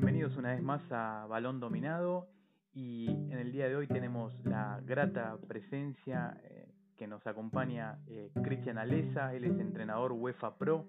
[0.00, 2.26] bienvenidos una vez más a Balón Dominado.
[2.72, 8.30] Y en el día de hoy tenemos la grata presencia eh, que nos acompaña eh,
[8.42, 10.86] Cristian Alesa, él es entrenador UEFA Pro,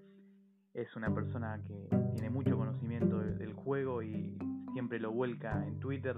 [0.74, 4.38] es una persona que tiene mucho conocimiento del juego y
[4.72, 6.16] siempre lo vuelca en Twitter,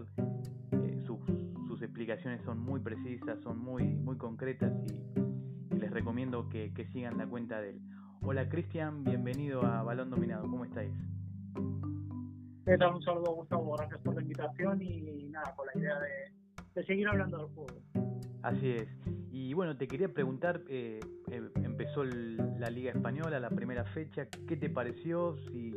[0.72, 6.86] eh, sus, explicaciones son muy precisas, son muy, muy concretas y, les recomiendo que, que
[6.90, 7.82] sigan la cuenta de él.
[8.22, 10.94] Hola Cristian, bienvenido a Balón Dominado, ¿cómo estáis?
[12.66, 12.96] ¿Qué tal?
[12.96, 13.76] Un saludo, Gustavo.
[13.78, 17.82] Gracias por la invitación y nada, con la idea de, seguir hablando del juego.
[18.42, 18.88] Así es.
[19.32, 21.00] Y bueno, te quería preguntar, eh,
[21.32, 25.36] em, empezó la Liga Española, la primera fecha, ¿qué te pareció?
[25.48, 25.74] Si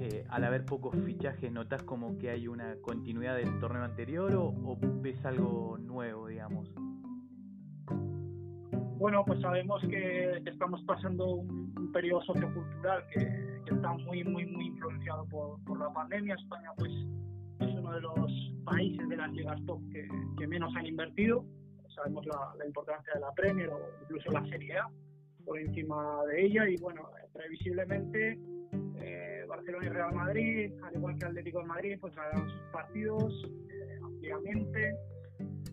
[0.00, 4.76] eh, al haber pocos fichajes notas como que hay una continuidad del torneo anterior o,
[5.00, 6.68] ves algo nuevo, digamos.
[9.02, 14.46] Bueno, pues sabemos que estamos pasando un, un periodo sociocultural que que está muy, muy,
[14.46, 16.36] muy influenciado por, por la pandemia.
[16.36, 20.86] España, pues, es uno de los países de las ligas top que, que menos han
[20.86, 21.44] invertido.
[21.96, 24.88] Sabemos la, la, importancia de la Premier o incluso la Serie A
[25.44, 26.68] por encima de ella.
[26.68, 28.38] Y bueno, previsiblemente
[29.00, 33.50] eh, Barcelona y Real Madrid, al igual que Atlético de Madrid, pues harán sus partidos
[33.68, 34.94] eh, ampliamente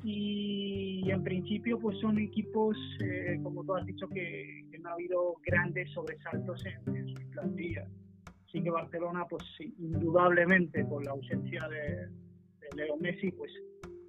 [0.04, 5.36] y en principio pues son equipos, eh, como tú has dicho, que, no ha habido
[5.46, 7.90] grandes sobresaltos en, sus plantillas.
[8.48, 9.44] Así que Barcelona, pues
[9.78, 12.08] indudablemente con la ausencia de,
[12.78, 13.52] Leo Messi, pues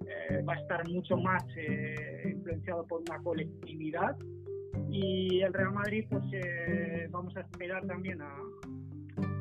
[0.07, 4.15] eh, va a estar mucho más eh, influenciado por una colectividad.
[4.89, 6.23] Y el Real Madrid, pues
[7.11, 8.33] vamos a esperar también a,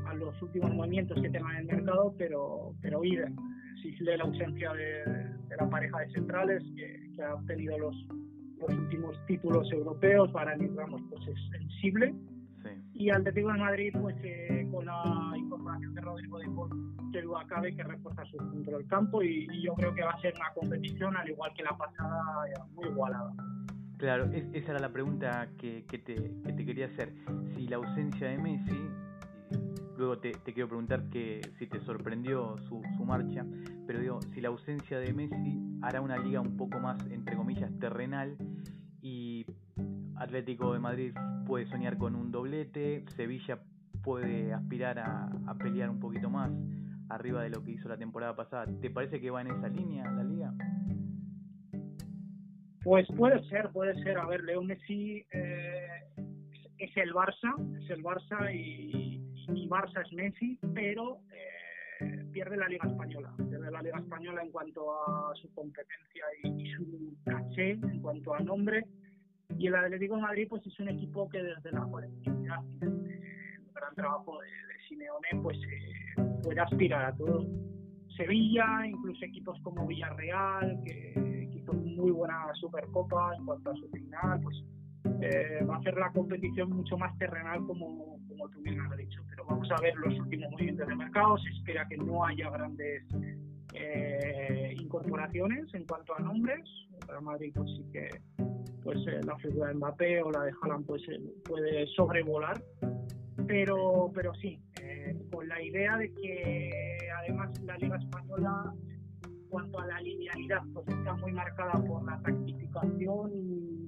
[0.06, 3.24] a, los últimos movimientos que tengan en el mercado, pero, pero ir
[3.84, 7.94] existe la ausencia de, la pareja de centrales que, ha obtenido los,
[8.58, 10.30] los últimos títulos europeos.
[10.32, 12.14] para Ramos pues es sensible.
[12.62, 12.70] Sí.
[12.94, 17.38] Y Atlético de Madrid, pues eh, con la incorporación de Rodrigo de Paul, que lo
[17.38, 19.22] acabe, que refuerza su punto del campo.
[19.22, 22.88] Y, yo creo que va a ser una competición, al igual que la pasada, muy
[22.88, 23.32] igualada.
[23.98, 27.12] Claro, esa era la pregunta que, que, te, que te quería hacer.
[27.54, 28.88] Si la ausencia de Messi
[30.00, 33.44] Luego te, quiero preguntar que si te sorprendió su, marcha,
[33.86, 37.70] pero digo, si la ausencia de Messi hará una liga un poco más, entre comillas,
[37.78, 38.34] terrenal
[39.02, 39.44] y
[40.16, 41.12] Atlético de Madrid
[41.46, 43.58] puede soñar con un doblete, Sevilla
[44.02, 46.50] puede aspirar a, a pelear un poquito más
[47.10, 48.72] arriba de lo que hizo la temporada pasada.
[48.80, 50.54] ¿Te parece que va en esa línea la liga?
[52.82, 54.16] Pues puede ser, puede ser.
[54.16, 56.00] A ver, Leo Messi eh,
[56.80, 59.09] es el Barça, es el Barça y,
[59.54, 61.20] y Barça es Messi, pero
[62.00, 63.32] eh, pierde la Liga Española.
[63.36, 68.40] Pierde la Liga Española en cuanto a su competencia y, su caché, en cuanto a
[68.40, 68.84] nombre.
[69.58, 73.14] Y el Atlético de Madrid pues es un equipo que desde la colectividad y desde
[73.56, 74.48] el gran trabajo de,
[74.88, 77.46] Simeone pues eh, puede aspirar a todo.
[78.16, 83.88] Sevilla, incluso equipos como Villarreal, que, que hizo muy buena Supercopa en cuanto a su
[83.90, 84.62] final, pues
[85.22, 89.22] eh, va a hacer la competición mucho más terrenal como, como tú bien has dicho.
[89.28, 91.38] Pero vamos a ver los últimos movimientos de mercado.
[91.38, 93.04] Se espera que no haya grandes
[93.74, 96.68] eh, incorporaciones en cuanto a nombres.
[97.06, 98.08] Para Madrid pues sí que
[98.82, 101.02] pues eh, la figura de Mbappé o la de Haaland pues
[101.44, 102.62] puede sobrevolar.
[103.46, 104.60] Pero, pero sí,
[105.32, 108.72] con la idea de que además la Liga Española
[109.24, 113.80] en cuanto a la linealidad pues está muy marcada por la tactificación y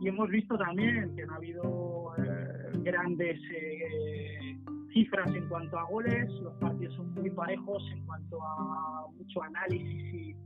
[0.00, 2.35] y hemos visto también que no ha habido eh,
[2.82, 4.56] grandes eh,
[4.92, 10.04] cifras en cuanto a goles, los partidos son muy parejos en cuanto a mucho análisis
[10.04, 10.36] y,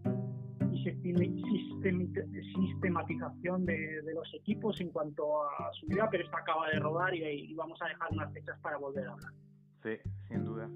[2.55, 7.53] sistematización de, los equipos en cuanto a su vida, pero esto acaba de rodar y,
[7.55, 9.33] vamos a dejar unas fechas para volver a hablar.
[9.83, 9.99] Sí,
[10.29, 10.71] sin duda.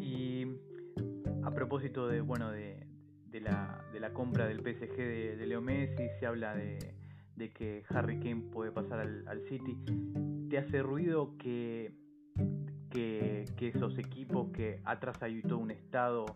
[0.00, 0.46] Y
[1.42, 2.86] a propósito de, bueno, de,
[3.26, 6.99] de, la, de la compra del PSG de, de Leo Messi, se habla de
[7.40, 9.76] de que Harry Kane puede pasar al, City,
[10.50, 11.90] ¿te hace ruido que,
[12.90, 16.26] que, esos equipos que atrás hay todo un estado,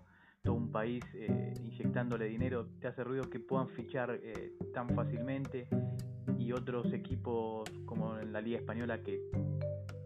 [0.42, 5.68] todo un país eh, inyectándole dinero, ¿te hace ruido que puedan fichar eh, tan fácilmente.
[6.38, 9.20] Y otros equipos como en la Liga Española que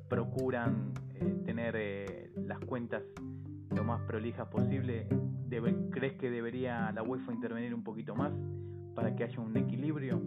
[0.09, 3.03] procuran eh, tener las cuentas
[3.71, 5.07] lo más prolijas posible,
[5.91, 8.33] ¿crees que debería la UEFA intervenir un poquito más
[8.95, 10.21] para que haya un equilibrio?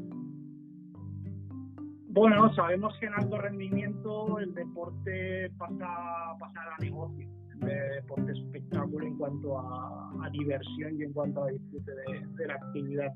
[2.14, 7.26] Bueno, sabemos que en alto rendimiento el deporte pasa, pasa a negocio,
[7.62, 13.14] el deporte espectáculo en cuanto a, diversión y en cuanto a disfrute de, la actividad.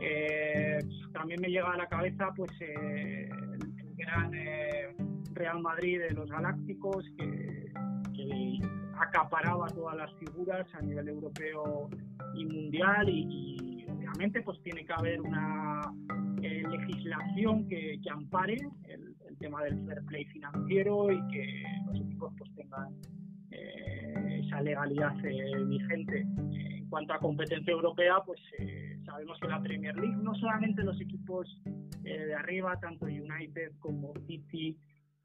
[0.00, 0.78] Eh,
[1.12, 4.94] también me llega a la cabeza pues eh, el, gran eh,
[5.32, 7.66] Real Madrid de los Galácticos, que,
[8.98, 11.90] acaparaba todas las figuras a nivel europeo
[12.34, 15.82] y mundial y, obviamente pues tiene que haber una
[16.46, 18.56] eh, legislación que, ampare
[18.88, 22.94] el, tema del fair play financiero y que los equipos pues tengan
[23.50, 26.26] eh, esa legalidad eh, vigente.
[26.52, 28.40] En cuanto a competencia europea, pues
[29.04, 31.46] sabemos que la Premier League no solamente los equipos
[32.02, 34.78] de arriba, tanto United como City,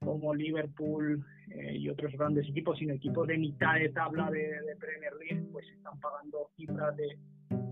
[0.04, 5.14] como Liverpool eh, y otros grandes equipos, sino equipos de mitad de tabla de, Premier
[5.20, 7.20] League, pues están pagando cifras de,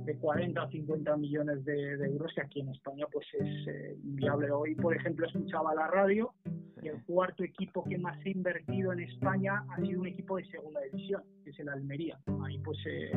[0.09, 4.49] de 40 o 50 millones de, euros, que aquí en España pues es eh, inviable.
[4.49, 6.33] Hoy, por ejemplo, escuchaba la radio
[6.81, 10.45] y el cuarto equipo que más ha invertido en España ha sido un equipo de
[10.45, 12.17] segunda división, que es el Almería.
[12.43, 13.11] Ahí pues eh,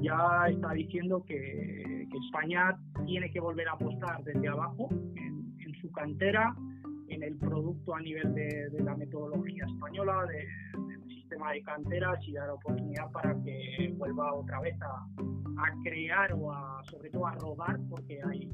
[0.00, 5.74] ya está diciendo que, que, España tiene que volver a apostar desde abajo en, en
[5.82, 6.54] su cantera
[7.12, 10.46] en el producto a nivel de, la metodología española, del
[11.50, 15.06] de canteras y dar oportunidad para que vuelva otra vez a,
[15.84, 18.50] crear o a, sobre todo a rodar, porque hay,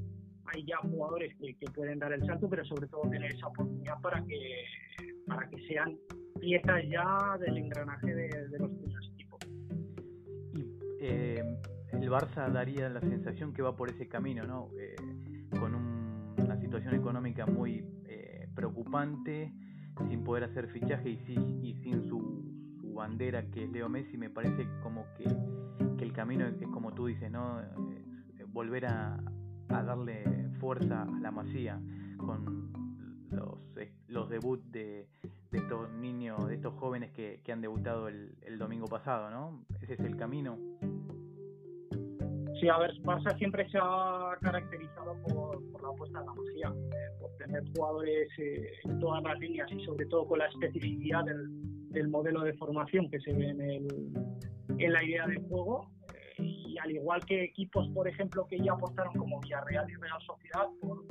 [0.47, 4.23] hay ya jugadores que, pueden dar el salto, pero sobre todo tener esa oportunidad para
[4.25, 4.65] que,
[5.27, 5.97] para que sean
[6.41, 9.41] piezas ya del engranaje de, los primeros equipos.
[10.55, 10.67] Y
[11.01, 11.43] eh,
[11.93, 14.71] el Barça daría la sensación que va por ese camino, ¿no?
[14.79, 14.97] Eh,
[15.59, 17.85] con una situación económica muy
[18.55, 19.53] preocupante,
[20.09, 21.19] sin poder hacer fichaje y,
[21.63, 22.58] y sin su,
[22.99, 25.25] bandera que es Leo Messi, me parece como que,
[26.03, 27.61] el camino es como tú dices, ¿no?
[27.61, 29.15] Eh, volver a,
[29.69, 31.81] a, darle fuerza a la masía
[32.17, 32.73] con
[33.31, 33.59] los,
[34.09, 35.07] los debuts de,
[35.53, 39.65] estos niños, de estos jóvenes que, han debutado el, domingo pasado, ¿no?
[39.81, 40.59] Ese es el camino.
[42.61, 47.21] Sí, a ver, Barça siempre se ha caracterizado por, la apuesta en la masía, eh,
[47.21, 51.49] por tener jugadores eh, en todas las líneas y sobre todo con la especificidad del,
[51.91, 53.87] del modelo de formación que se ve en, el,
[54.79, 55.91] en la idea de juego.
[56.39, 60.21] Eh, y al igual que equipos, por ejemplo, que ya apostaron como Villarreal y Real
[60.27, 61.05] Sociedad, por,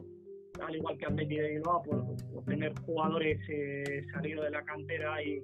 [0.65, 3.39] al igual que Atleti de Bilbao, por, tener jugadores
[4.13, 5.43] salidos de la cantera y,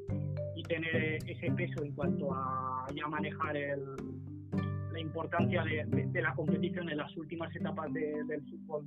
[0.56, 3.83] y tener ese peso en cuanto a ya manejar el
[4.94, 8.85] la importancia de, la competición en las últimas etapas del fútbol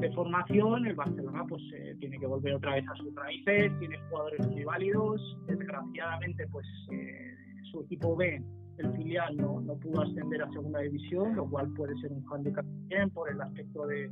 [0.00, 0.86] de, formación.
[0.86, 1.62] El Barcelona pues
[1.98, 5.20] tiene que volver otra vez a sus raíces, tiene jugadores muy válidos.
[5.46, 7.34] Desgraciadamente pues eh,
[7.70, 8.42] su equipo B,
[8.78, 12.64] el filial, no, no pudo ascender a segunda división, lo cual puede ser un handicap
[12.64, 14.10] también por el aspecto de,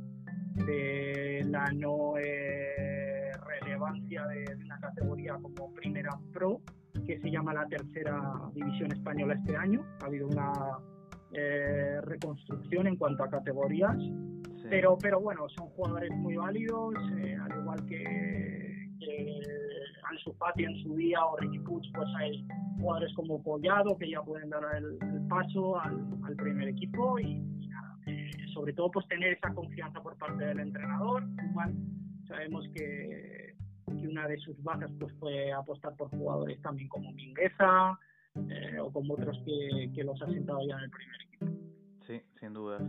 [1.45, 6.61] la no eh, relevancia de, una categoría como Primera Pro
[7.05, 8.21] que se llama la tercera
[8.53, 9.85] división española este año.
[10.01, 10.51] Ha habido una
[11.33, 13.97] eh, reconstrucción en cuanto a categorías,
[14.69, 19.39] pero, pero bueno, son jugadores muy válidos, eh, al igual que, que
[20.09, 22.45] Ansu Fati en su día o Ricky Puig, pues hay
[22.79, 24.97] jugadores como Collado que ya pueden dar el,
[25.27, 27.41] paso al, primer equipo y,
[28.07, 31.23] eh, sobre todo pues tener esa confianza por parte del entrenador.
[32.27, 37.97] sabemos que que una de sus bajas pues fue apostar por jugadores también como Mingueza
[38.49, 41.45] eh, o como otros que, que, los ha sentado ya en el primer equipo.
[42.05, 42.81] Sí, sin dudas.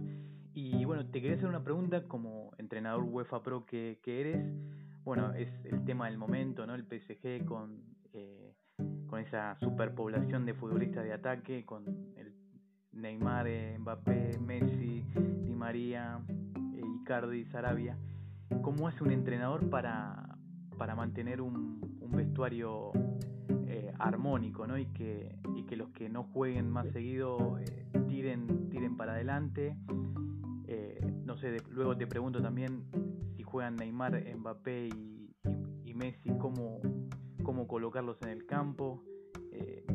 [0.57, 4.43] Y bueno, te quería hacer una pregunta como entrenador UEFA Pro que, que eres.
[5.05, 6.75] Bueno, es el tema del momento, ¿no?
[6.75, 7.83] El PSG con,
[8.15, 8.55] eh,
[9.07, 11.85] con esa superpoblación de futbolistas de ataque, con
[12.17, 12.33] el
[12.93, 13.47] Neymar,
[13.81, 15.05] Mbappé, Messi,
[15.45, 16.21] Di María,
[16.75, 17.99] eh, Icardi, Sarabia.
[18.63, 20.39] ¿Cómo hace un entrenador para,
[20.79, 21.83] para mantener un,
[22.17, 22.93] vestuario
[23.69, 24.79] eh, armónico, ¿no?
[24.79, 29.77] Y que, y que los que no jueguen más seguido eh, tiren, tiren para adelante.
[30.69, 32.85] Eh, no sé, luego te pregunto también
[33.37, 36.83] si juegan Neymar, Mbappé y, Messi, cómo,
[37.43, 39.03] cómo colocarlos en el campo.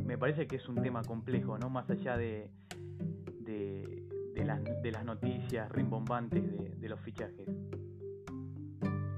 [0.03, 1.69] me parece que es un tema complejo, ¿no?
[1.69, 2.49] Más allá de,
[3.39, 7.47] de, las, de las noticias rimbombantes de, de los fichajes.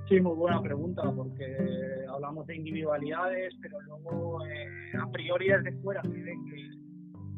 [0.10, 4.68] Sí, muy buena pregunta, porque hablamos de individualidades, pero luego eh,
[5.02, 6.83] a priori desde fuera se ve que,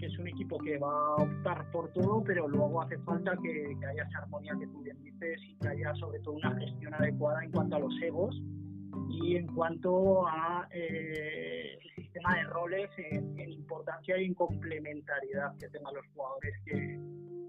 [0.06, 3.76] que, es un equipo que va a optar por todo, pero luego hace falta que,
[3.88, 7.44] haya esa armonía que tú bien dices y que haya sobre todo una gestión adecuada
[7.44, 8.42] en cuanto a los egos
[9.10, 15.68] y en cuanto a eh, el sistema de roles en, importancia y en complementariedad que
[15.70, 17.00] tengan los jugadores que,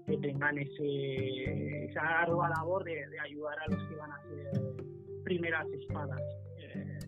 [0.05, 4.61] que tengan ese, esa ardua labor de, de ayudar a los que van a ser
[5.23, 6.21] primeras espadas.
[6.59, 6.99] Eh,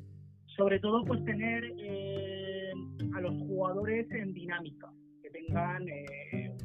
[0.59, 2.73] sobre todo, pues tener eh,
[3.15, 4.91] a los jugadores en dinámica,
[5.31, 6.57] tengan eh,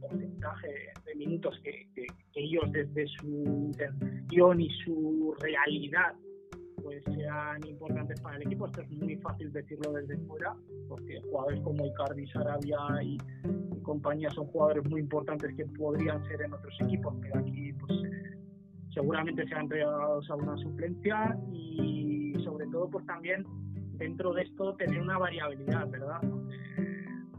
[0.00, 0.68] porcentaje
[1.04, 1.86] de minutos que,
[2.34, 3.26] ellos desde su
[3.66, 6.14] intención y su realidad
[6.82, 8.66] pues sean importantes para el equipo.
[8.66, 10.54] Esto es muy fácil decirlo desde fuera,
[10.88, 13.18] porque jugadores como Icardi, Sarabia y,
[13.82, 17.92] compañía son jugadores muy importantes que podrían ser en otros equipos, pero aquí pues
[18.92, 23.44] seguramente sean regados a una suplencia y sobre todo pues también
[23.98, 26.20] dentro de esto tener una variabilidad, ¿verdad?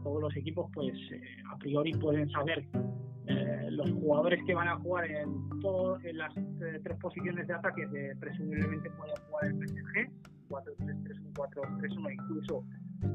[0.02, 1.20] Todos los equipos pues eh,
[1.52, 2.66] a priori pueden saber
[3.30, 5.28] eh, los jugadores que van a jugar en,
[6.04, 10.10] en las eh, tres posiciones de ataque que presumiblemente pueden jugar el PSG,
[10.48, 12.64] 4-3-3, 4-3-1, incluso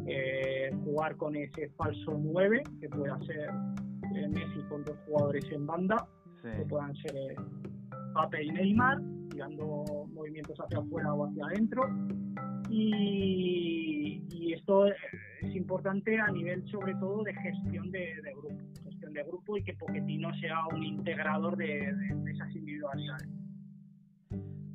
[0.08, 3.52] eh, jugar con ese falso 9, que pueda ser
[4.30, 6.08] Messi con dos jugadores en banda,
[6.42, 7.36] que puedan ser
[8.14, 9.02] Pape y Neymar,
[9.32, 11.82] tirando movimientos hacia afuera o hacia adentro.
[12.70, 14.86] Y, y, esto
[15.48, 18.76] es importante a nivel sobre todo de gestión de, de grupo
[19.16, 21.90] de grupo y que Pochettino sea un integrador de,
[22.32, 23.30] esas individualidades.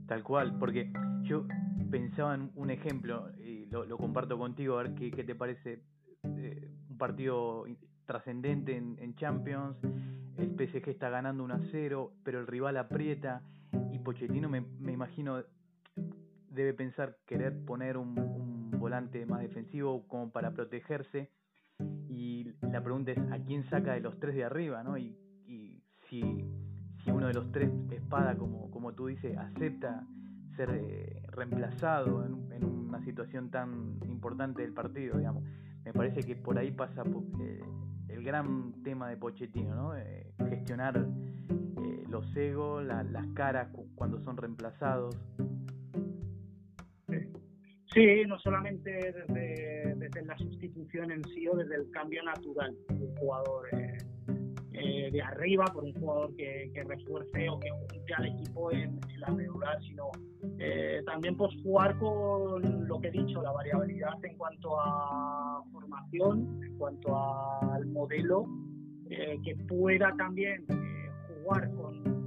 [0.06, 1.46] Tal cual, porque yo
[1.90, 5.82] pensaba en un ejemplo, y lo, comparto contigo, a ver qué, te parece
[6.24, 7.64] eh, un partido
[8.06, 9.76] trascendente en, Champions,
[10.36, 13.42] el PSG está ganando 1 a 0, pero el rival aprieta
[13.92, 15.44] y Pochettino me, me imagino
[16.50, 21.30] debe pensar querer poner un, volante más defensivo como para protegerse
[22.08, 24.96] y la pregunta es a quién saca de los tres de arriba, ¿no?
[24.96, 25.16] Y,
[25.46, 26.22] y si,
[27.04, 30.06] si uno de los tres espada, como, como tú dices, acepta
[30.56, 35.44] ser eh, reemplazado en, una situación tan importante del partido, digamos.
[35.84, 37.04] Me parece que por ahí pasa
[37.40, 37.60] eh,
[38.08, 39.96] el gran tema de Pochettino, ¿no?
[39.96, 41.06] Eh, gestionar
[42.08, 45.16] los egos, las caras cuando son reemplazados.
[47.92, 53.04] Sí, no solamente desde, desde, la sustitución en sí o desde el cambio natural de
[53.04, 53.98] un jugador eh,
[54.74, 59.00] eh, de arriba por un jugador que, que, refuerce o que junte al equipo en,
[59.18, 60.04] la regular, sino
[60.60, 66.60] eh, también pues jugar con lo que he dicho, la variabilidad en cuanto a formación,
[66.64, 68.46] en cuanto al modelo,
[69.08, 70.64] que pueda también
[71.42, 72.19] jugar con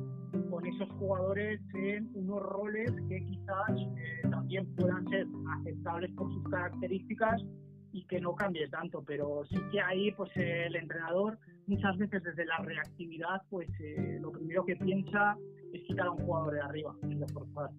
[0.63, 5.27] con esos jugadores en unos roles que quizás eh, también puedan ser
[5.60, 7.41] aceptables por sus características
[7.91, 12.46] y que no cambie tanto, pero sí que ahí pues el entrenador muchas veces desde
[12.46, 15.38] la reactividad pues eh, lo primero que piensa
[15.74, 17.70] es quitar a un jugador de arriba, es reforzar.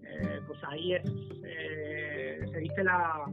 [0.00, 3.24] Eh, pues ahí es, se dice la,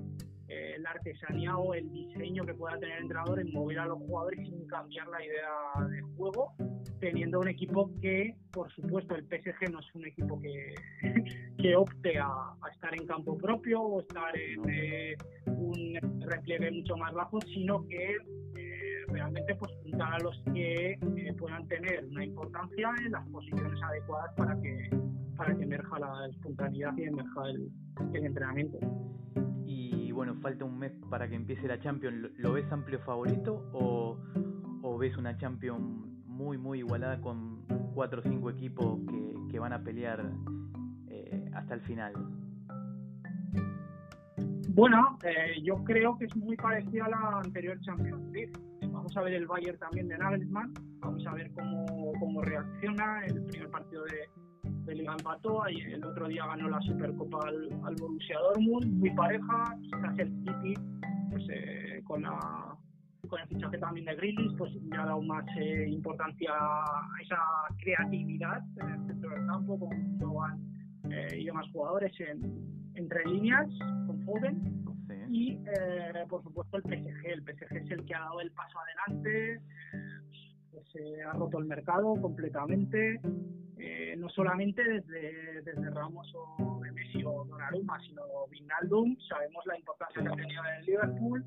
[0.79, 4.39] la artesanía o el diseño que pueda tener el entrenador en mover a los jugadores
[4.48, 6.53] sin cambiar la idea de juego
[7.00, 10.75] teniendo un equipo que, por supuesto, el PSG no es un equipo que,
[11.58, 17.13] que opte a, estar en campo propio o estar en eh, un repliegue mucho más
[17.13, 18.15] bajo, sino que
[18.56, 23.82] eh, realmente pues juntar a los que eh, puedan tener una importancia en las posiciones
[23.82, 24.89] adecuadas para que
[25.36, 27.72] para que emerja la espontaneidad y emerja el,
[28.13, 28.77] el entrenamiento.
[30.10, 32.32] Y bueno, falta un mes para que empiece la Champions.
[32.38, 34.18] ¿Lo ves amplio favorito o,
[34.98, 35.80] ves una Champions
[36.25, 37.62] muy, muy igualada con
[37.94, 40.32] cuatro o cinco equipos que, que van a pelear
[41.10, 42.13] eh, hasta el final.
[44.70, 48.54] Bueno, eh, yo creo que es muy parecida a la anterior Champions League.
[48.89, 51.86] Vamos a ver el Bayern también de Nagelsmann, vamos a ver cómo,
[52.20, 53.28] cómo reacciona.
[53.28, 54.28] El primer partido de,
[54.89, 59.12] de Liga empató, y el otro día ganó la Supercopa al, al Borussia Dortmund, muy
[59.12, 60.74] pareja, quizás el City
[61.31, 62.77] pues, eh, con la
[63.27, 67.38] con el fichaje también de Grealish, pues le ha dado más eh, importancia a esa
[67.77, 72.12] creatividad en el centro del campo, con eh, y demás jugadores
[72.96, 73.67] entre líneas,
[74.08, 74.79] con Foden.
[75.31, 77.25] Y eh, por supuesto el PSG.
[77.25, 79.62] El PSG es el que ha dado el paso adelante,
[80.72, 83.20] pues, se ha roto el mercado completamente.
[84.18, 89.18] no solamente desde, desde Ramos o de Messi o Donnarumma, sino Vinaldum.
[89.28, 91.46] Sabemos la importancia que ha tenido en el Liverpool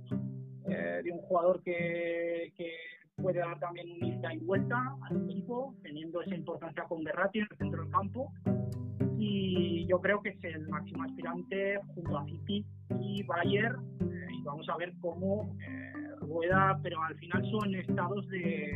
[0.67, 2.71] eh, de un jugador que, que,
[3.17, 7.47] puede dar también un ida y vuelta al equipo, teniendo esa importancia con Berratti en
[7.50, 8.33] el centro del campo.
[9.19, 12.64] Y yo creo que es el máximo aspirante junto a City
[13.00, 13.85] y Bayern.
[14.00, 18.75] Eh, y vamos a ver cómo eh, rueda, pero al final son estados de,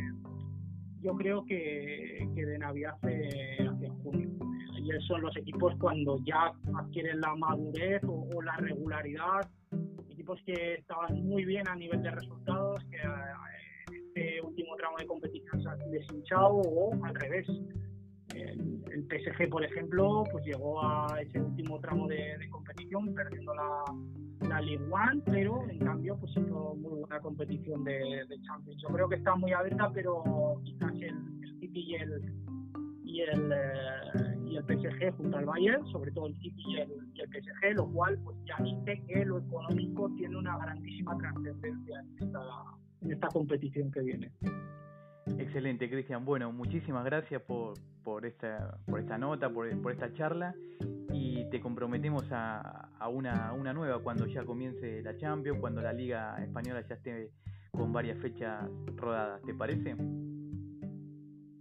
[1.01, 4.29] yo creo que, que de Navidad hacia, junio.
[4.77, 9.49] Y son los equipos cuando ya adquieren la madurez o la regularidad
[10.45, 15.61] que estaban muy bien a nivel de resultados, que en este último tramo de competición
[15.61, 17.47] se han deshinchado o al revés.
[18.35, 18.77] El,
[19.07, 23.83] PSG, por ejemplo, pues llegó a ese último tramo de, competición perdiendo la,
[24.47, 28.81] la League One, pero en cambio pues hizo muy buena competición de, Champions.
[28.81, 31.15] Yo creo que está muy abierta, pero quizás el,
[31.59, 32.33] City y el,
[33.03, 36.89] y el, eh, y el PSG junto al Bayern, sobre todo el City y el,
[37.29, 42.39] PSG, lo cual pues ya dice que lo económico tiene una grandísima trascendencia en esta,
[43.01, 44.31] en esta competición que viene.
[45.39, 46.23] Excelente, Cristian.
[46.23, 47.73] Bueno, muchísimas gracias por,
[48.03, 50.55] por, esta, por esta nota, por, por esta charla
[51.47, 55.93] y te comprometemos a, a, una, una nueva cuando ya comience la Champions, cuando la
[55.93, 57.31] Liga Española ya esté
[57.71, 59.41] con varias fechas rodadas.
[59.43, 59.95] ¿Te parece?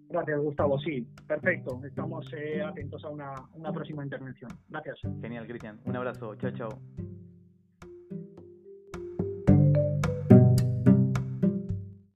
[0.08, 0.78] Gracias, Gustavo.
[0.78, 1.80] Sí, perfecto.
[1.84, 4.50] Estamos eh, atentos a una, una próxima intervención.
[4.68, 4.98] Gracias.
[5.20, 5.80] Genial, Cristian.
[5.84, 6.34] Un abrazo.
[6.36, 6.68] Chao, chao.